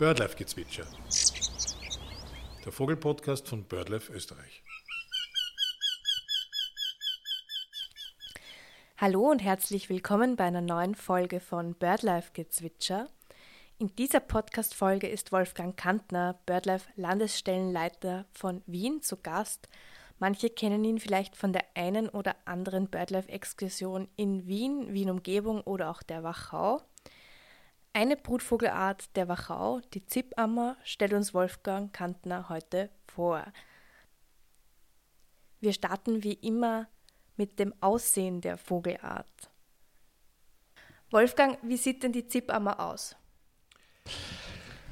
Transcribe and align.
Birdlife-Gezwitscher. 0.00 0.86
Der 2.64 2.72
Vogelpodcast 2.72 3.46
von 3.46 3.64
Birdlife 3.64 4.10
Österreich. 4.10 4.62
Hallo 8.96 9.30
und 9.30 9.40
herzlich 9.40 9.90
willkommen 9.90 10.36
bei 10.36 10.44
einer 10.44 10.62
neuen 10.62 10.94
Folge 10.94 11.38
von 11.38 11.74
Birdlife-Gezwitscher. 11.74 13.10
In 13.76 13.94
dieser 13.96 14.20
Podcast-Folge 14.20 15.06
ist 15.06 15.32
Wolfgang 15.32 15.76
Kantner, 15.76 16.40
BirdLife-Landesstellenleiter 16.46 18.24
von 18.32 18.62
Wien, 18.64 19.02
zu 19.02 19.18
Gast. 19.18 19.68
Manche 20.18 20.48
kennen 20.48 20.82
ihn 20.82 20.98
vielleicht 20.98 21.36
von 21.36 21.52
der 21.52 21.64
einen 21.74 22.08
oder 22.08 22.36
anderen 22.46 22.88
BirdLife-Exkursion 22.88 24.08
in 24.16 24.46
Wien, 24.46 24.94
Wien-Umgebung 24.94 25.60
oder 25.60 25.90
auch 25.90 26.02
der 26.02 26.22
Wachau. 26.22 26.80
Eine 27.92 28.16
Brutvogelart 28.16 29.16
der 29.16 29.26
Wachau, 29.26 29.80
die 29.94 30.06
Zippammer, 30.06 30.76
stellt 30.84 31.12
uns 31.12 31.34
Wolfgang 31.34 31.92
Kantner 31.92 32.48
heute 32.48 32.88
vor. 33.08 33.44
Wir 35.60 35.72
starten 35.72 36.22
wie 36.22 36.34
immer 36.34 36.86
mit 37.36 37.58
dem 37.58 37.74
Aussehen 37.80 38.40
der 38.40 38.58
Vogelart. 38.58 39.50
Wolfgang, 41.10 41.58
wie 41.62 41.76
sieht 41.76 42.04
denn 42.04 42.12
die 42.12 42.28
Zippammer 42.28 42.78
aus? 42.78 43.16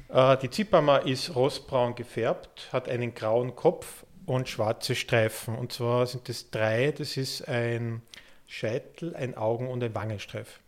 Äh, 0.09 0.35
die 0.37 0.49
Zippammer 0.49 1.05
ist 1.05 1.33
rostbraun 1.33 1.95
gefärbt, 1.95 2.67
hat 2.73 2.89
einen 2.89 3.13
grauen 3.13 3.55
Kopf 3.55 4.05
und 4.25 4.49
schwarze 4.49 4.93
Streifen. 4.95 5.55
Und 5.55 5.71
zwar 5.71 6.05
sind 6.05 6.27
es 6.27 6.51
drei. 6.51 6.91
Das 6.91 7.15
ist 7.15 7.47
ein 7.47 8.01
Scheitel, 8.45 9.15
ein 9.15 9.37
Augen- 9.37 9.69
und 9.69 9.81
ein 9.81 9.95
Wangenstreif. 9.95 10.59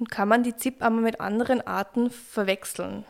Und 0.00 0.10
kann 0.10 0.28
man 0.28 0.42
die 0.42 0.56
Zippammer 0.56 1.02
mit 1.02 1.20
anderen 1.20 1.60
Arten 1.60 2.10
verwechseln? 2.10 3.04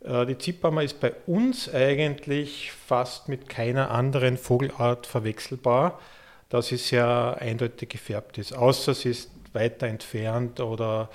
Äh, 0.00 0.26
die 0.26 0.36
Zippammer 0.36 0.82
ist 0.82 0.98
bei 0.98 1.14
uns 1.26 1.72
eigentlich 1.72 2.72
fast 2.72 3.28
mit 3.28 3.48
keiner 3.48 3.92
anderen 3.92 4.36
Vogelart 4.36 5.06
verwechselbar, 5.06 6.00
da 6.48 6.62
sie 6.62 6.78
sehr 6.78 7.38
eindeutig 7.40 7.90
gefärbt 7.90 8.38
ist. 8.38 8.52
Außer 8.52 8.92
sie 8.92 9.10
ist 9.10 9.30
weiter 9.52 9.86
entfernt 9.86 10.58
oder 10.58 11.10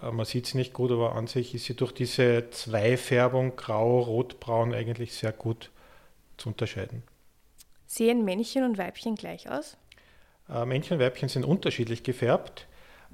äh, 0.00 0.10
man 0.10 0.24
sieht 0.24 0.46
sie 0.46 0.56
nicht 0.56 0.72
gut, 0.72 0.90
aber 0.92 1.14
an 1.14 1.26
sich 1.26 1.54
ist 1.54 1.66
sie 1.66 1.74
durch 1.74 1.92
diese 1.92 2.48
Zweifärbung 2.48 3.54
grau, 3.54 4.00
rot, 4.00 4.40
braun 4.40 4.72
eigentlich 4.72 5.12
sehr 5.12 5.32
gut 5.32 5.70
zu 6.38 6.48
unterscheiden. 6.48 7.02
Sehen 7.86 8.24
Männchen 8.24 8.64
und 8.64 8.78
Weibchen 8.78 9.14
gleich 9.14 9.50
aus? 9.50 9.76
Äh, 10.48 10.64
Männchen 10.64 10.96
und 10.96 11.04
Weibchen 11.04 11.28
sind 11.28 11.44
unterschiedlich 11.44 12.02
gefärbt 12.02 12.66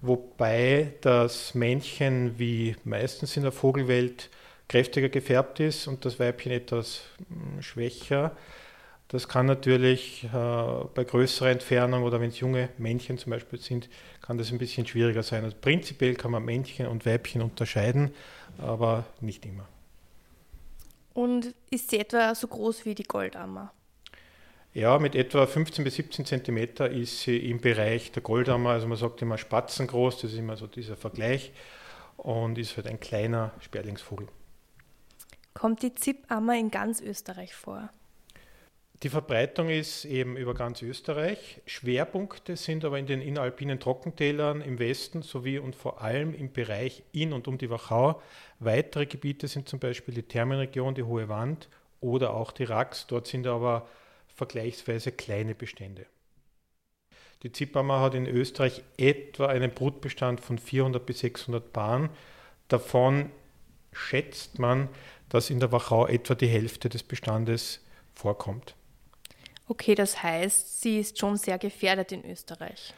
wobei 0.03 0.92
das 1.00 1.55
Männchen 1.55 2.39
wie 2.39 2.77
meistens 2.84 3.36
in 3.36 3.45
der 3.45 3.53
Vogelwelt 3.53 4.28
kräftiger 4.69 5.08
gefärbt 5.08 5.61
ist 5.61 5.86
und 5.86 6.05
das 6.05 6.19
Weibchen 6.19 6.53
etwas 6.53 7.03
hm, 7.28 7.62
schwächer. 7.62 8.36
Das 9.08 9.28
kann 9.28 9.47
natürlich 9.47 10.25
äh, 10.25 10.28
bei 10.95 11.05
größerer 11.05 11.50
Entfernung 11.50 12.03
oder 12.03 12.20
wenn 12.20 12.30
es 12.30 12.41
junge 12.41 12.70
Männchen 12.78 13.19
zum 13.19 13.30
Beispiel 13.30 13.61
sind, 13.61 13.89
kann 14.23 14.39
das 14.39 14.50
ein 14.50 14.58
bisschen 14.58 14.86
schwieriger 14.86 15.23
sein. 15.23 15.45
Also 15.45 15.56
prinzipiell 15.61 16.14
kann 16.14 16.30
man 16.30 16.45
Männchen 16.45 16.86
und 16.86 17.05
Weibchen 17.05 17.42
unterscheiden, 17.42 18.14
aber 18.58 19.05
nicht 19.20 19.45
immer. 19.45 19.69
Und 21.12 21.55
ist 21.70 21.91
sie 21.91 21.98
etwa 21.98 22.34
so 22.34 22.47
groß 22.47 22.86
wie 22.86 22.95
die 22.95 23.03
Goldammer? 23.03 23.73
Ja, 24.74 24.98
mit 24.98 25.14
etwa 25.14 25.46
15 25.46 25.84
bis 25.84 25.96
17 25.96 26.24
Zentimeter 26.24 26.88
ist 26.88 27.20
sie 27.20 27.36
im 27.50 27.60
Bereich 27.60 28.10
der 28.10 28.22
Goldammer, 28.22 28.70
also 28.70 28.86
man 28.86 28.96
sagt 28.96 29.20
immer 29.20 29.36
spatzengroß, 29.36 30.22
das 30.22 30.32
ist 30.32 30.38
immer 30.38 30.56
so 30.56 30.66
dieser 30.66 30.96
Vergleich 30.96 31.52
und 32.16 32.56
ist 32.56 32.76
halt 32.78 32.86
ein 32.86 32.98
kleiner 32.98 33.52
Sperlingsvogel. 33.60 34.28
Kommt 35.52 35.82
die 35.82 35.94
Zippammer 35.94 36.58
in 36.58 36.70
ganz 36.70 37.02
Österreich 37.02 37.54
vor? 37.54 37.90
Die 39.02 39.10
Verbreitung 39.10 39.68
ist 39.68 40.06
eben 40.06 40.38
über 40.38 40.55
ganz 40.55 40.80
Österreich. 40.80 41.61
Schwerpunkte 41.66 42.56
sind 42.56 42.84
aber 42.86 42.98
in 42.98 43.06
den 43.06 43.20
inneralpinen 43.20 43.78
Trockentälern 43.78 44.62
im 44.62 44.78
Westen 44.78 45.20
sowie 45.20 45.58
und 45.58 45.77
vor 45.77 46.00
allem 46.00 46.32
im 46.32 46.50
Bereich 46.50 47.02
in 47.12 47.34
und 47.34 47.46
um 47.46 47.58
die 47.58 47.68
Wachau. 47.68 48.22
Weitere 48.58 49.05
Gebiete 49.05 49.48
sind 49.48 49.68
zum 49.68 49.80
Beispiel 49.80 50.14
die 50.14 50.22
Thermenregion, 50.22 50.94
die 50.94 51.02
Hohe 51.02 51.28
Wand 51.28 51.68
oder 52.00 52.32
auch 52.32 52.52
die 52.52 52.64
Rax. 52.64 53.06
Dort 53.08 53.27
sind 53.27 53.46
aber 53.46 53.86
vergleichsweise 54.34 55.12
kleine 55.12 55.54
Bestände. 55.54 56.06
Die 57.42 57.52
Zippammer 57.52 58.00
hat 58.00 58.14
in 58.14 58.26
Österreich 58.26 58.82
etwa 58.96 59.46
einen 59.46 59.72
Brutbestand 59.72 60.40
von 60.40 60.58
400 60.58 61.04
bis 61.04 61.20
600 61.20 61.72
Paaren. 61.72 62.10
Davon 62.68 63.30
schätzt 63.92 64.58
man, 64.58 64.88
dass 65.28 65.50
in 65.50 65.60
der 65.60 65.72
Wachau 65.72 66.06
etwa 66.06 66.34
die 66.34 66.46
Hälfte 66.46 66.88
des 66.88 67.02
Bestandes 67.02 67.80
vorkommt. 68.14 68.74
Okay, 69.68 69.94
das 69.94 70.22
heißt, 70.22 70.82
sie 70.82 71.00
ist 71.00 71.18
schon 71.18 71.36
sehr 71.36 71.58
gefährdet 71.58 72.12
in 72.12 72.24
Österreich. 72.24 72.94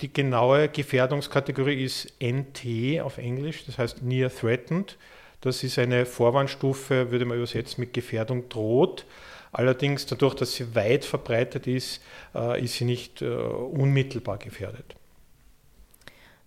Die 0.00 0.12
genaue 0.12 0.68
Gefährdungskategorie 0.68 1.84
ist 1.84 2.14
NT 2.22 3.00
auf 3.02 3.18
Englisch, 3.18 3.66
das 3.66 3.76
heißt 3.76 4.02
Near 4.02 4.34
Threatened. 4.34 4.96
Das 5.40 5.62
ist 5.64 5.78
eine 5.78 6.04
Vorwarnstufe, 6.04 7.10
würde 7.10 7.24
man 7.24 7.36
übersetzen 7.38 7.80
mit 7.80 7.94
Gefährdung 7.94 8.48
droht. 8.48 9.06
Allerdings 9.52 10.06
dadurch, 10.06 10.34
dass 10.34 10.54
sie 10.54 10.74
weit 10.74 11.04
verbreitet 11.04 11.66
ist, 11.66 12.02
äh, 12.34 12.62
ist 12.62 12.74
sie 12.74 12.84
nicht 12.84 13.22
äh, 13.22 13.26
unmittelbar 13.26 14.38
gefährdet. 14.38 14.94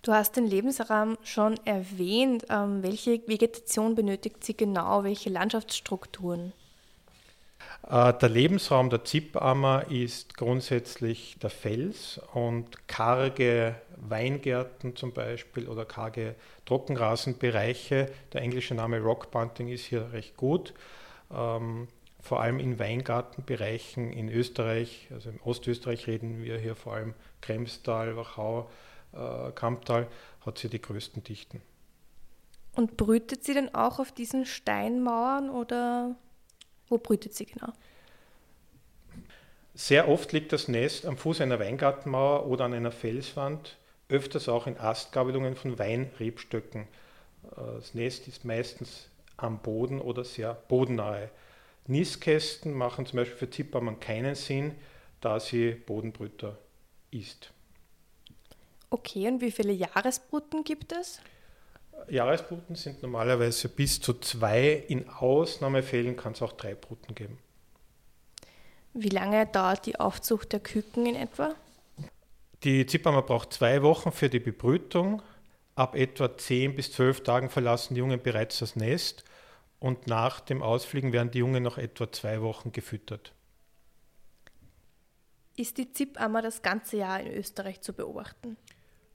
Du 0.04 0.12
hast 0.12 0.36
den 0.36 0.48
Lebensraum 0.48 1.18
schon 1.24 1.56
erwähnt. 1.66 2.46
Ähm, 2.50 2.84
welche 2.84 3.22
Vegetation 3.28 3.96
benötigt 3.96 4.44
sie 4.44 4.56
genau? 4.56 5.04
Welche 5.04 5.30
Landschaftsstrukturen? 5.30 6.54
Äh, 7.90 8.14
der 8.14 8.30
Lebensraum 8.30 8.90
der 8.90 9.04
Zippammer 9.06 9.86
ist 9.90 10.38
grundsätzlich 10.38 11.38
der 11.42 11.50
Fels 11.50 12.20
und 12.34 12.88
karge 12.88 13.76
Weingärten 14.10 14.96
zum 14.96 15.14
Beispiel 15.14 15.68
oder 15.68 15.86
karge 15.86 16.36
Trockenrasenbereiche. 16.66 18.10
Der 18.34 18.42
englische 18.42 18.76
Name 18.76 19.00
Rock 19.00 19.32
Bunting 19.32 19.70
ist 19.70 19.86
hier 19.86 20.12
recht 20.14 20.38
gut. 20.38 20.74
Ähm, 21.32 21.88
vor 22.24 22.42
allem 22.42 22.60
in 22.60 22.80
Weingartenbereichen 22.80 24.14
in 24.14 24.30
Österreich, 24.30 25.10
also 25.12 25.30
im 25.30 25.42
Ostösterreich 25.44 26.08
reden 26.08 26.42
wir 26.42 26.58
hier 26.58 26.76
vor 26.76 26.94
allem 26.94 27.14
Kremstal, 27.42 28.16
Wachau, 28.16 28.70
äh, 29.12 29.52
Kamptal, 29.52 30.08
hat 30.46 30.58
sie 30.58 30.70
die 30.70 30.82
größten 30.82 31.24
Dichten. 31.24 31.62
Und 32.76 32.98
brütet 32.98 33.44
sie 33.44 33.54
denn 33.54 33.76
auch 33.76 34.00
auf 34.00 34.12
diesen 34.12 34.46
Steinmauern 34.46 35.50
oder 35.50 36.16
wo 36.88 36.98
brütet 36.98 37.34
sie 37.34 37.46
genau? 37.46 37.74
Sehr 39.76 40.08
oft 40.08 40.32
liegt 40.32 40.54
das 40.54 40.68
Nest 40.68 41.06
am 41.06 41.18
Fuß 41.18 41.42
einer 41.42 41.60
Weingartenmauer 41.60 42.46
oder 42.46 42.66
an 42.66 42.74
einer 42.74 42.92
Felswand, 42.92 43.78
öfters 44.10 44.50
auch 44.50 44.68
in 44.68 44.78
Astgabelungen 44.78 45.56
von 45.56 45.80
Weinrebstöcken. 45.80 46.82
Äh, 46.84 46.88
das 47.56 47.94
Nest 47.94 48.28
ist 48.28 48.46
meistens 48.46 49.10
am 49.38 49.60
Boden 49.60 50.00
oder 50.00 50.24
sehr 50.24 50.54
bodennahe. 50.54 51.30
Nistkästen 51.88 52.74
machen 52.74 53.06
zum 53.06 53.18
Beispiel 53.18 53.38
für 53.38 53.50
Zippermann 53.50 54.00
keinen 54.00 54.36
Sinn, 54.36 54.76
da 55.20 55.40
sie 55.40 55.72
Bodenbrüter 55.72 56.58
ist. 57.12 57.52
Okay, 58.90 59.28
und 59.28 59.42
wie 59.42 59.52
viele 59.52 59.74
Jahresbruten 59.74 60.64
gibt 60.64 60.92
es? 60.94 61.20
Jahresbruten 62.10 62.76
sind 62.76 63.02
normalerweise 63.02 63.70
bis 63.70 64.00
zu 64.00 64.14
zwei. 64.14 64.84
In 64.88 65.10
Ausnahmefällen 65.10 66.16
kann 66.16 66.34
es 66.34 66.42
auch 66.42 66.54
drei 66.54 66.76
Bruten 66.76 67.16
geben. 67.16 67.40
Wie 68.94 69.10
lange 69.10 69.46
dauert 69.48 69.86
die 69.86 70.00
Aufzucht 70.00 70.54
der 70.54 70.60
Küken 70.60 71.06
in 71.06 71.16
etwa? 71.16 71.56
Die 72.64 72.86
Zippermer 72.86 73.24
braucht 73.24 73.52
zwei 73.52 73.82
Wochen 73.82 74.12
für 74.12 74.30
die 74.30 74.40
Bebrütung. 74.40 75.22
Ab 75.76 75.96
etwa 75.96 76.38
zehn 76.38 76.76
bis 76.76 76.92
zwölf 76.92 77.22
Tagen 77.24 77.50
verlassen 77.50 77.96
die 77.96 78.00
Jungen 78.00 78.22
bereits 78.22 78.60
das 78.60 78.76
Nest 78.76 79.26
und 79.80 80.08
nach 80.08 80.40
dem 80.40 80.62
Ausfliegen 80.62 81.12
werden 81.12 81.32
die 81.32 81.40
Jungen 81.40 81.62
noch 81.62 81.78
etwa 81.78 82.10
zwei 82.10 82.42
Wochen 82.42 82.72
gefüttert. 82.72 83.34
Ist 85.58 85.78
die 85.78 85.92
Zippammer 85.92 86.42
das 86.42 86.62
ganze 86.62 86.98
Jahr 86.98 87.20
in 87.20 87.34
Österreich 87.34 87.82
zu 87.82 87.92
beobachten? 87.92 88.56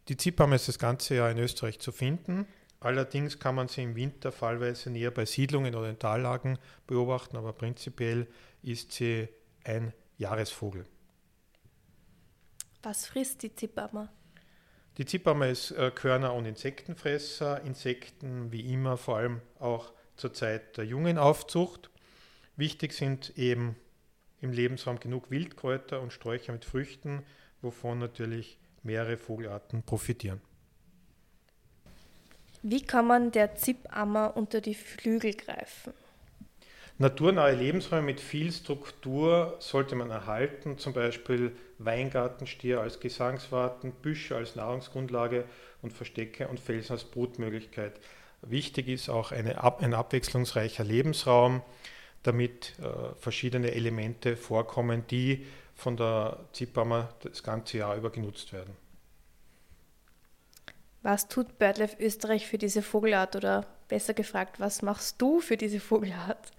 Die 0.09 0.17
Zippammer 0.17 0.57
ist 0.57 0.69
das 0.69 0.79
ganze 0.79 1.15
Jahr 1.15 1.31
in 1.31 1.39
Österreich 1.39 1.79
zu 1.79 1.91
finden. 1.91 2.47
Allerdings 2.81 3.39
kann 3.39 3.55
man 3.55 3.69
sie 3.69 3.83
im 3.83 3.97
Winter 3.97 4.31
fallweise 4.31 4.91
näher 4.91 5.11
bei 5.11 5.25
Siedlungen 5.25 5.75
oder 5.75 5.89
in 5.89 5.99
Tallagen 5.99 6.59
beobachten, 6.87 7.37
aber 7.37 7.53
prinzipiell 7.55 8.27
ist 8.63 8.93
sie 8.93 9.29
ein 9.65 9.93
Jahresvogel. 10.19 10.87
Was 12.83 13.07
frisst 13.07 13.43
die 13.43 13.55
Zippammer? 13.55 14.09
Die 14.99 15.05
Zippammer 15.05 15.49
ist 15.49 15.71
äh, 15.73 15.91
Körner- 15.95 16.35
und 16.35 16.45
Insektenfresser. 16.45 17.63
Insekten 17.63 18.51
wie 18.53 18.73
immer 18.73 18.97
vor 18.97 19.19
allem 19.19 19.41
auch 19.59 19.93
zur 20.17 20.33
Zeit 20.33 20.77
der 20.77 20.85
Jungenaufzucht. 20.85 21.91
Wichtig 22.57 22.93
sind 22.93 23.39
eben 23.39 23.77
im 24.41 24.53
Lebensraum 24.53 24.99
genug 24.99 25.31
Wildkräuter 25.31 26.01
und 26.01 26.13
Sträucher 26.13 26.53
mit 26.53 26.65
Früchten, 26.65 27.25
wovon 27.63 27.99
natürlich 27.99 28.59
mehrere 28.83 29.17
Vogelarten 29.17 29.83
profitieren. 29.83 30.41
Wie 32.63 32.83
kann 32.83 33.07
man 33.07 33.31
der 33.31 33.55
Zippammer 33.55 34.37
unter 34.37 34.61
die 34.61 34.75
Flügel 34.75 35.35
greifen? 35.35 35.93
Naturnahe 37.01 37.55
Lebensräume 37.55 38.07
mit 38.07 38.21
viel 38.21 38.51
Struktur 38.51 39.55
sollte 39.61 39.95
man 39.95 40.11
erhalten, 40.11 40.79
zum 40.79 40.93
Beispiel 40.93 41.55
Weingartenstier 41.79 42.81
als 42.81 42.99
Gesangswarten, 42.99 43.93
Büsche 43.93 44.35
als 44.35 44.57
Nahrungsgrundlage 44.57 45.45
und 45.81 45.93
Verstecke 45.93 46.49
und 46.49 46.59
Felsen 46.59 46.95
als 46.95 47.05
Brutmöglichkeit. 47.05 48.01
Wichtig 48.43 48.89
ist 48.89 49.09
auch 49.09 49.31
eine, 49.31 49.63
ein 49.81 49.95
abwechslungsreicher 49.95 50.83
Lebensraum, 50.83 51.63
damit 52.25 52.75
äh, 52.81 53.15
verschiedene 53.21 53.71
Elemente 53.71 54.37
vorkommen, 54.37 55.05
die 55.09 55.47
von 55.77 55.97
der 55.97 56.41
Zippammer 56.53 57.15
das 57.21 57.45
ganze 57.45 57.79
Jahr 57.79 57.95
über 57.95 58.11
genutzt 58.11 58.53
werden. 58.53 58.77
Was 61.03 61.29
tut 61.29 61.61
BirdLife 61.61 61.97
Österreich 62.03 62.49
für 62.49 62.59
diese 62.59 62.83
Vogelart 62.83 63.37
oder 63.37 63.67
besser 63.87 64.15
gefragt, 64.15 64.59
was 64.59 64.83
machst 64.83 65.23
du 65.23 65.41
für 65.41 65.57
diese 65.57 65.79
Vogelart? 65.79 66.51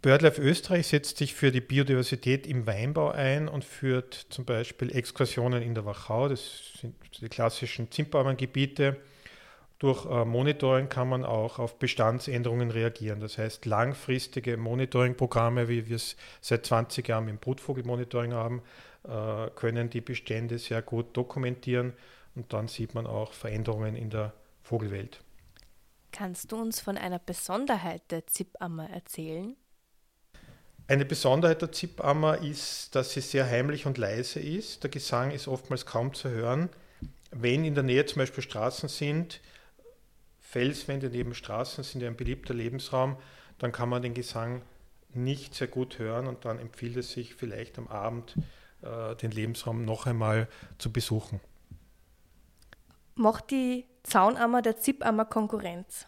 BirdLife 0.00 0.40
Österreich 0.40 0.86
setzt 0.86 1.18
sich 1.18 1.34
für 1.34 1.50
die 1.50 1.60
Biodiversität 1.60 2.46
im 2.46 2.66
Weinbau 2.66 3.10
ein 3.10 3.48
und 3.48 3.64
führt 3.64 4.14
zum 4.14 4.44
Beispiel 4.44 4.94
Exkursionen 4.94 5.60
in 5.62 5.74
der 5.74 5.84
Wachau, 5.84 6.28
das 6.28 6.72
sind 6.80 6.94
die 7.20 7.28
klassischen 7.28 7.90
Zimtbauerngebiete. 7.90 8.96
Durch 9.80 10.06
äh, 10.06 10.24
Monitoring 10.24 10.88
kann 10.88 11.08
man 11.08 11.24
auch 11.24 11.58
auf 11.58 11.78
Bestandsänderungen 11.78 12.70
reagieren. 12.70 13.20
Das 13.20 13.38
heißt, 13.38 13.66
langfristige 13.66 14.56
Monitoringprogramme, 14.56 15.68
wie 15.68 15.88
wir 15.88 15.96
es 15.96 16.16
seit 16.40 16.66
20 16.66 17.06
Jahren 17.08 17.28
im 17.28 17.38
Brutvogelmonitoring 17.38 18.34
haben, 18.34 18.62
äh, 19.04 19.50
können 19.54 19.90
die 19.90 20.00
Bestände 20.00 20.58
sehr 20.58 20.82
gut 20.82 21.16
dokumentieren 21.16 21.92
und 22.34 22.52
dann 22.52 22.68
sieht 22.68 22.94
man 22.94 23.06
auch 23.06 23.32
Veränderungen 23.32 23.96
in 23.96 24.10
der 24.10 24.32
Vogelwelt. 24.62 25.20
Kannst 26.12 26.52
du 26.52 26.56
uns 26.56 26.80
von 26.80 26.96
einer 26.96 27.18
Besonderheit 27.18 28.02
der 28.10 28.26
Zippammer 28.26 28.90
erzählen? 28.90 29.56
Eine 30.88 31.04
Besonderheit 31.04 31.60
der 31.60 31.70
Zippammer 31.70 32.38
ist, 32.38 32.94
dass 32.94 33.12
sie 33.12 33.20
sehr 33.20 33.44
heimlich 33.44 33.84
und 33.84 33.98
leise 33.98 34.40
ist. 34.40 34.82
Der 34.82 34.90
Gesang 34.90 35.32
ist 35.32 35.46
oftmals 35.46 35.84
kaum 35.84 36.14
zu 36.14 36.30
hören. 36.30 36.70
Wenn 37.30 37.66
in 37.66 37.74
der 37.74 37.84
Nähe 37.84 38.06
zum 38.06 38.20
Beispiel 38.20 38.42
Straßen 38.42 38.88
sind, 38.88 39.42
Felswände 40.40 41.10
neben 41.10 41.34
Straßen 41.34 41.84
sind 41.84 42.00
ja 42.00 42.08
ein 42.08 42.16
beliebter 42.16 42.54
Lebensraum, 42.54 43.18
dann 43.58 43.70
kann 43.70 43.90
man 43.90 44.00
den 44.00 44.14
Gesang 44.14 44.62
nicht 45.12 45.54
sehr 45.54 45.66
gut 45.66 45.98
hören 45.98 46.26
und 46.26 46.46
dann 46.46 46.58
empfiehlt 46.58 46.96
es 46.96 47.12
sich 47.12 47.34
vielleicht 47.34 47.76
am 47.76 47.88
Abend 47.88 48.34
äh, 48.80 49.14
den 49.16 49.30
Lebensraum 49.30 49.84
noch 49.84 50.06
einmal 50.06 50.48
zu 50.78 50.90
besuchen. 50.90 51.38
Macht 53.14 53.50
die 53.50 53.84
Zaunammer 54.04 54.62
der 54.62 54.78
Zippammer 54.78 55.26
Konkurrenz? 55.26 56.06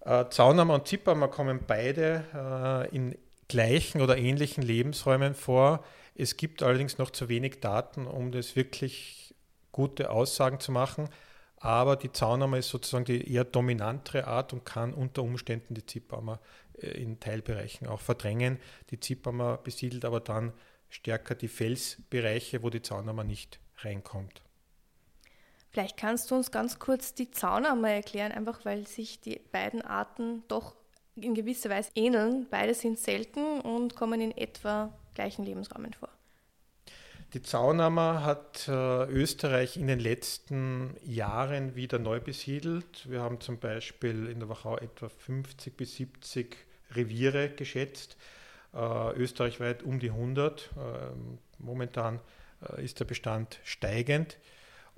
Äh, 0.00 0.26
Zaunammer 0.30 0.74
und 0.74 0.88
Zippammer 0.88 1.28
kommen 1.28 1.60
beide 1.66 2.24
äh, 2.34 2.94
in 2.94 3.16
gleichen 3.48 4.00
oder 4.00 4.16
ähnlichen 4.16 4.62
Lebensräumen 4.62 5.34
vor. 5.34 5.84
Es 6.14 6.36
gibt 6.36 6.62
allerdings 6.62 6.98
noch 6.98 7.10
zu 7.10 7.28
wenig 7.28 7.60
Daten, 7.60 8.06
um 8.06 8.32
das 8.32 8.56
wirklich 8.56 9.34
gute 9.72 10.10
Aussagen 10.10 10.60
zu 10.60 10.72
machen. 10.72 11.08
Aber 11.56 11.96
die 11.96 12.10
Zaunammer 12.10 12.56
ist 12.58 12.70
sozusagen 12.70 13.04
die 13.04 13.32
eher 13.32 13.44
dominantere 13.44 14.26
Art 14.26 14.52
und 14.52 14.64
kann 14.64 14.94
unter 14.94 15.22
Umständen 15.22 15.74
die 15.74 15.84
Zippammer 15.84 16.40
äh, 16.80 16.86
in 16.86 17.20
Teilbereichen 17.20 17.86
auch 17.86 18.00
verdrängen. 18.00 18.58
Die 18.90 19.00
Zippammer 19.00 19.58
besiedelt 19.58 20.04
aber 20.04 20.20
dann 20.20 20.52
stärker 20.88 21.34
die 21.34 21.48
Felsbereiche, 21.48 22.62
wo 22.62 22.70
die 22.70 22.82
Zaunammer 22.82 23.24
nicht 23.24 23.60
reinkommt. 23.78 24.42
Vielleicht 25.70 25.96
kannst 25.96 26.30
du 26.30 26.34
uns 26.34 26.50
ganz 26.50 26.78
kurz 26.78 27.14
die 27.14 27.30
Zaunammer 27.30 27.90
erklären, 27.90 28.32
einfach 28.32 28.64
weil 28.64 28.86
sich 28.86 29.20
die 29.20 29.40
beiden 29.52 29.82
Arten 29.82 30.42
doch 30.48 30.74
in 31.14 31.34
gewisser 31.34 31.70
Weise 31.70 31.90
ähneln. 31.94 32.46
Beide 32.50 32.74
sind 32.74 32.98
selten 32.98 33.60
und 33.60 33.94
kommen 33.94 34.20
in 34.20 34.36
etwa 34.36 34.92
gleichen 35.14 35.44
Lebensräumen 35.44 35.92
vor. 35.92 36.08
Die 37.34 37.42
Zaunammer 37.42 38.24
hat 38.24 38.66
äh, 38.66 39.04
Österreich 39.04 39.76
in 39.76 39.86
den 39.86 40.00
letzten 40.00 40.96
Jahren 41.04 41.76
wieder 41.76 42.00
neu 42.00 42.18
besiedelt. 42.18 43.08
Wir 43.08 43.20
haben 43.20 43.40
zum 43.40 43.58
Beispiel 43.58 44.26
in 44.26 44.40
der 44.40 44.48
Wachau 44.48 44.76
etwa 44.76 45.08
50 45.08 45.76
bis 45.76 45.94
70 45.94 46.56
Reviere 46.90 47.50
geschätzt, 47.50 48.16
äh, 48.74 49.12
österreichweit 49.12 49.84
um 49.84 50.00
die 50.00 50.10
100. 50.10 50.70
Äh, 50.76 50.80
momentan 51.58 52.18
ist 52.76 53.00
der 53.00 53.06
Bestand 53.06 53.58
steigend. 53.64 54.36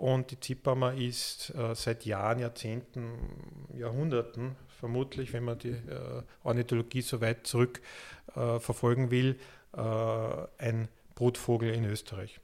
Und 0.02 0.32
die 0.32 0.40
Zippammer 0.40 0.94
ist 0.94 1.54
äh, 1.54 1.76
seit 1.76 2.04
Jahren, 2.06 2.40
Jahrzehnten, 2.40 3.69
Jahrhunderten, 3.72 4.56
vermutlich, 4.81 5.32
wenn 5.32 5.44
man 5.44 5.60
die 5.60 5.69
äh, 5.69 6.22
Ornithologie 6.43 7.02
so 7.02 7.20
weit 7.20 7.46
zurück 7.46 7.81
äh, 8.34 8.58
verfolgen 8.58 9.12
will, 9.12 9.38
äh, 9.76 9.81
ein 10.58 10.88
Brutvogel 11.14 11.72
in 11.72 11.84
Österreich. 11.84 12.40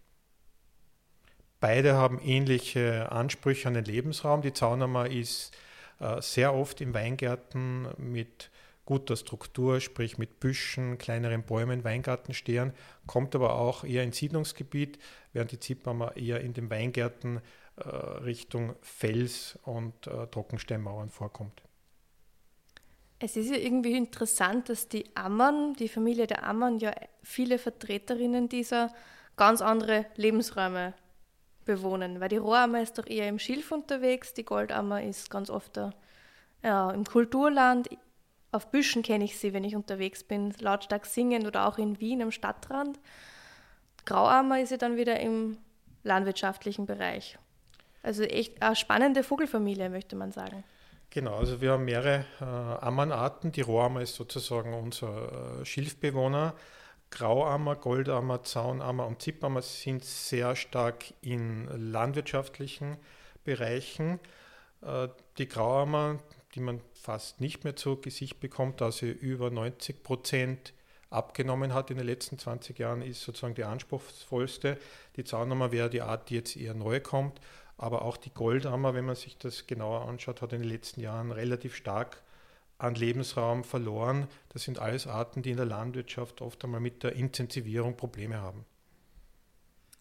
Beide 1.59 1.95
haben 1.95 2.21
ähnliche 2.21 3.11
Ansprüche 3.11 3.67
an 3.67 3.75
den 3.75 3.87
Lebensraum. 3.87 4.41
Die 4.41 4.53
Zaunammer 4.53 5.11
ist 5.11 5.51
äh, 5.99 6.23
sehr 6.23 6.55
oft 6.55 6.81
in 6.81 6.95
Weingärten 6.95 7.89
mit 7.97 8.51
guter 8.89 9.17
Struktur, 9.17 9.83
sprich 9.83 10.17
mit 10.17 10.41
Büschen, 10.41 10.97
kleineren 10.97 11.43
Bäumen, 11.43 11.85
Weingartenstehern, 11.85 12.73
kommt 13.07 13.35
aber 13.35 13.57
auch 13.57 13.85
eher 13.85 14.03
ins 14.03 14.17
Siedlungsgebiet, 14.17 14.99
während 15.35 15.53
die 15.53 15.59
Zippammer 15.59 16.17
eher 16.17 16.41
in 16.41 16.55
den 16.55 16.71
Weingärten 16.71 17.43
äh, 17.77 17.87
Richtung 17.87 18.77
Fels 18.81 19.59
und 19.65 20.07
äh, 20.07 20.27
Trockensteinmauern 20.29 21.11
vorkommt. 21.11 21.61
Es 23.19 23.37
ist 23.37 23.51
ja 23.51 23.59
irgendwie 23.59 23.95
interessant, 23.95 24.71
dass 24.71 24.89
die 24.89 25.05
Ammern, 25.15 25.75
die 25.75 25.89
Familie 25.89 26.27
der 26.27 26.47
Ammern, 26.47 26.79
ja 26.79 26.95
viele 27.23 27.59
Vertreterinnen 27.59 28.49
dieser 28.49 28.95
ganz 29.37 29.61
andere 29.61 30.07
Lebensräume 30.17 30.95
bewohnen. 31.67 32.21
Weil 32.21 32.31
die 32.31 32.39
Rohammer 32.39 32.81
ist 32.81 32.97
doch 32.97 33.07
eher 33.07 33.29
im 33.29 33.39
Schilf 33.39 33.71
unterwegs, 33.71 34.33
die 34.33 34.47
Goldammer 34.47 35.03
ist 35.03 35.29
ganz 35.29 35.51
oft 35.51 35.77
da, 35.77 35.93
ja, 36.63 36.91
im 36.91 37.05
Kulturland. 37.05 37.91
Auf 38.59 38.73
Büschen 38.73 39.05
kenne 39.05 39.23
ich 39.23 39.39
sie, 39.39 39.53
wenn 39.53 39.63
ich 39.63 39.77
unterwegs 39.77 40.25
bin, 40.25 40.53
lautstark 40.59 41.07
singen 41.07 41.47
oder 41.47 41.69
auch 41.69 41.79
in 41.79 42.01
Wien 42.01 42.21
am 42.21 42.33
Stadtrand. 42.33 42.99
Grauammer 44.05 44.61
ist 44.61 44.71
ja 44.71 44.77
dann 44.77 44.97
wieder 44.97 45.21
im 45.21 45.59
landwirtschaftlichen 46.03 46.85
Bereich. 46.85 47.39
Also 48.03 48.25
echt 48.25 48.61
eine 48.61 48.75
spannende 48.75 49.23
Vogelfamilie, 49.23 49.91
möchte 49.91 50.17
man 50.17 50.33
sagen. 50.33 50.65
Genau, 51.11 51.37
also 51.37 51.61
wir 51.61 51.71
haben 51.71 51.85
mehrere 51.85 52.25
äh, 52.41 52.45
Ammernarten. 52.45 53.53
Die 53.53 53.61
Rohammer 53.61 54.01
ist 54.01 54.17
sozusagen 54.17 54.75
unser 54.75 55.61
äh, 55.61 55.65
Schilfbewohner. 55.65 56.57
Grauammer, 57.11 57.77
Goldammer, 57.77 58.43
Zaunammer 58.43 59.07
und 59.07 59.23
Zippammer 59.23 59.63
sind 59.63 60.05
sehr 60.05 60.57
stark 60.57 61.15
in 61.21 61.69
landwirtschaftlichen 61.93 62.97
Bereichen. 63.45 64.19
Äh, 64.83 65.07
die 65.39 65.47
Grauammer, 65.47 66.19
die 66.59 66.65
man 66.65 66.81
fast 66.93 67.41
nicht 67.41 67.65
mehr 67.65 67.77
zu 67.77 68.01
Gesicht 68.01 68.41
bekommt, 68.41 68.81
da 68.81 68.91
sie 68.91 69.11
über 69.11 69.51
90 69.51 70.03
Prozent 70.03 70.73
abgenommen 71.09 71.73
hat 71.73 71.91
in 71.91 71.97
den 71.97 72.07
letzten 72.07 72.39
20 72.39 72.79
Jahren, 72.79 73.01
ist 73.01 73.23
sozusagen 73.23 73.55
die 73.55 73.65
anspruchsvollste. 73.65 74.77
Die 75.17 75.25
Zaunammer 75.25 75.73
wäre 75.73 75.89
die 75.89 76.03
Art, 76.03 76.29
die 76.29 76.35
jetzt 76.35 76.57
eher 76.57 76.75
neu 76.75 77.01
kommt. 77.01 77.41
Aber 77.77 78.03
auch 78.03 78.17
die 78.17 78.35
Goldammer, 78.35 78.93
wenn 78.93 79.05
man 79.05 79.15
sich 79.15 79.39
das 79.39 79.69
genauer 79.69 80.09
anschaut, 80.09 80.43
hat 80.43 80.53
in 80.53 80.63
den 80.63 80.69
letzten 80.69 81.01
Jahren 81.01 81.31
relativ 81.31 81.77
stark 81.77 82.23
an 82.77 82.97
Lebensraum 82.97 83.63
verloren. 83.63 84.27
Das 84.49 84.65
sind 84.65 84.81
alles 84.81 85.07
Arten, 85.07 85.43
die 85.43 85.53
in 85.53 85.57
der 85.57 85.67
Landwirtschaft 85.67 86.43
oft 86.43 86.65
einmal 86.65 86.81
mit 86.81 87.05
der 87.05 87.13
Intensivierung 87.13 87.97
Probleme 87.97 88.41
haben. 88.41 88.65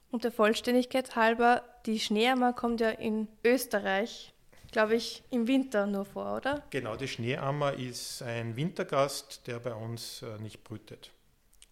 Und 0.09 0.23
der 0.23 0.31
Vollständigkeit 0.31 1.15
halber, 1.15 1.61
die 1.85 1.99
Schneeammer 1.99 2.53
kommt 2.53 2.81
ja 2.81 2.89
in 2.89 3.27
Österreich, 3.43 4.33
glaube 4.71 4.95
ich, 4.95 5.23
im 5.29 5.47
Winter 5.47 5.85
nur 5.85 6.05
vor, 6.05 6.37
oder? 6.37 6.63
Genau, 6.69 6.95
die 6.95 7.07
Schneeammer 7.07 7.73
ist 7.73 8.21
ein 8.21 8.55
Wintergast, 8.55 9.47
der 9.47 9.59
bei 9.59 9.73
uns 9.73 10.21
äh, 10.21 10.37
nicht 10.39 10.63
brütet. 10.63 11.11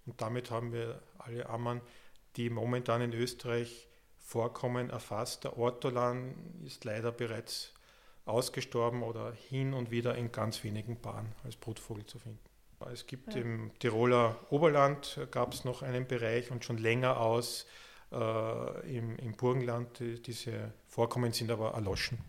Und 0.06 0.22
damit 0.22 0.52
haben 0.52 0.72
wir 0.72 1.02
alle 1.18 1.48
Ammern, 1.50 1.82
die 2.36 2.50
momentan 2.50 3.02
in 3.02 3.14
Österreich 3.14 3.88
vorkommen, 4.20 4.90
erfasst. 4.90 5.44
Der 5.44 5.58
Ortolan 5.58 6.36
ist 6.66 6.84
leider 6.84 7.12
bereits 7.12 7.74
ausgestorben 8.26 9.04
oder 9.04 9.32
hin 9.34 9.74
und 9.74 9.92
wieder 9.92 10.16
in 10.16 10.32
ganz 10.32 10.64
wenigen 10.64 10.98
Paaren 10.98 11.32
als 11.44 11.56
Brutvogel 11.56 12.06
zu 12.06 12.20
finden. 12.20 12.40
Es 12.92 13.08
gibt 13.08 13.34
ja. 13.34 13.42
im 13.42 13.72
Tiroler 13.80 14.36
Oberland 14.50 15.18
äh, 15.22 15.28
gab 15.28 15.54
es 15.54 15.64
noch 15.64 15.82
einen 15.82 16.08
Bereich 16.08 16.52
und 16.52 16.66
schon 16.66 16.78
länger 16.78 17.20
aus 17.20 17.66
äh, 18.12 18.98
im, 18.98 19.18
im 19.18 19.36
Burgenland. 19.36 20.00
Die, 20.00 20.22
diese 20.22 20.74
Vorkommen 20.88 21.32
sind 21.32 21.52
aber 21.52 21.72
erloschen. 21.74 22.20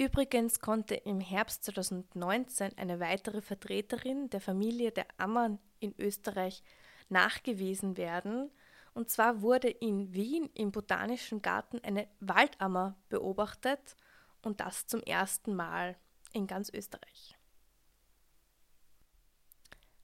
Übrigens 0.00 0.60
konnte 0.60 0.94
im 0.94 1.18
Herbst 1.20 1.64
2019 1.64 2.78
eine 2.78 3.00
weitere 3.00 3.42
Vertreterin 3.42 4.30
der 4.30 4.40
Familie 4.40 4.92
der 4.92 5.06
Ammern 5.16 5.58
in 5.80 5.92
Österreich 5.98 6.62
nachgewiesen 7.08 7.96
werden, 7.96 8.50
Und 8.94 9.10
zwar 9.10 9.42
wurde 9.42 9.68
in 9.68 10.12
Wien 10.12 10.50
im 10.54 10.72
Botanischen 10.72 11.40
Garten 11.40 11.80
eine 11.84 12.08
Waldammer 12.18 12.96
beobachtet 13.08 13.96
und 14.42 14.58
das 14.58 14.86
zum 14.86 15.02
ersten 15.02 15.54
Mal 15.54 15.96
in 16.32 16.48
ganz 16.48 16.68
Österreich. 16.70 17.36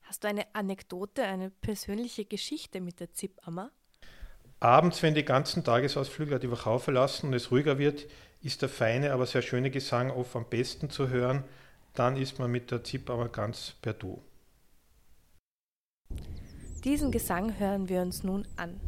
Hast 0.02 0.22
du 0.22 0.28
eine 0.28 0.54
Anekdote, 0.54 1.24
eine 1.24 1.50
persönliche 1.50 2.24
Geschichte 2.24 2.80
mit 2.80 3.00
der 3.00 3.12
Zippammer? 3.12 3.72
Abends, 4.60 5.02
wenn 5.02 5.14
die 5.14 5.24
ganzen 5.24 5.64
Tagesausflügler 5.64 6.38
die 6.38 6.50
Wachau 6.50 6.78
verlassen 6.78 7.26
und 7.26 7.34
es 7.34 7.50
ruhiger 7.50 7.78
wird, 7.78 8.06
ist 8.44 8.60
der 8.60 8.68
feine, 8.68 9.12
aber 9.12 9.26
sehr 9.26 9.42
schöne 9.42 9.70
Gesang 9.70 10.10
oft 10.10 10.36
am 10.36 10.44
besten 10.44 10.90
zu 10.90 11.08
hören. 11.08 11.44
Dann 11.94 12.16
ist 12.16 12.38
man 12.38 12.50
mit 12.50 12.70
der 12.70 12.84
Zippammer 12.84 13.28
ganz 13.28 13.74
per 13.80 13.94
Du. 13.94 14.20
Diesen 16.84 17.10
Gesang 17.10 17.58
hören 17.58 17.88
wir 17.88 18.02
uns 18.02 18.22
nun 18.22 18.46
an. 18.56 18.78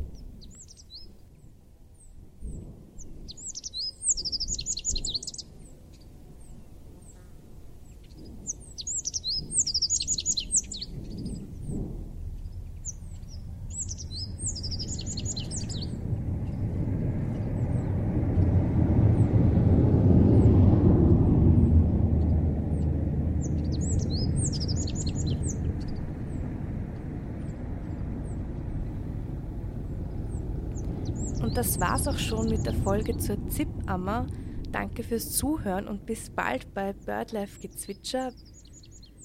Und 31.46 31.55
das 31.66 31.80
war's 31.80 32.06
auch 32.06 32.18
schon 32.18 32.48
mit 32.48 32.64
der 32.64 32.74
Folge 32.74 33.18
zur 33.18 33.44
Zippammer. 33.48 34.28
Danke 34.70 35.02
fürs 35.02 35.32
Zuhören 35.32 35.88
und 35.88 36.06
bis 36.06 36.30
bald 36.30 36.72
bei 36.74 36.92
BirdLife 36.92 37.58
Gezwitscher. 37.58 38.32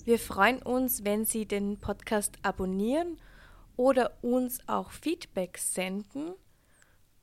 Wir 0.05 0.17
freuen 0.17 0.59
uns, 0.59 1.03
wenn 1.03 1.23
Sie 1.23 1.45
den 1.45 1.77
Podcast 1.77 2.39
abonnieren 2.41 3.17
oder 3.77 4.17
uns 4.23 4.57
auch 4.67 4.89
Feedback 4.89 5.59
senden. 5.59 6.33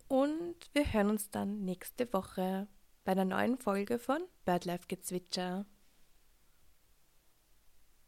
Und 0.06 0.54
wir 0.72 0.92
hören 0.92 1.10
uns 1.10 1.30
dann 1.30 1.64
nächste 1.64 2.12
Woche 2.12 2.68
bei 3.04 3.10
einer 3.10 3.24
neuen 3.24 3.58
Folge 3.58 3.98
von 3.98 4.22
BirdLife 4.44 4.86
Gezwitscher. 4.86 5.66